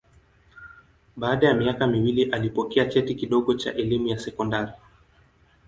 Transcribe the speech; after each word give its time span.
Baada 1.17 1.47
ya 1.47 1.53
miaka 1.53 1.87
miwili 1.87 2.31
alipokea 2.31 2.85
cheti 2.85 3.15
kidogo 3.15 3.53
cha 3.53 3.73
elimu 3.73 4.07
ya 4.07 4.17
sekondari. 4.19 4.71